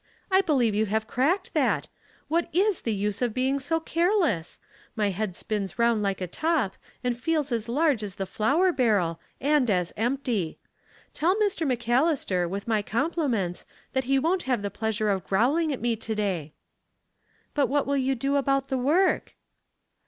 [0.31, 1.87] I believe you have cracked that.
[2.27, 4.57] What is the use of being so careless?
[4.95, 9.19] My head spins around like a top, and feels as large as the flour barrel
[9.39, 10.57] and as empty.
[11.13, 12.13] Tell '"C 542 Household PuzzUs, Mr.
[12.17, 16.15] McAllister, with my compliments, that he won't have the pleasure of growling at me to
[16.15, 16.53] day."
[17.53, 19.35] "But what will you do about the work?"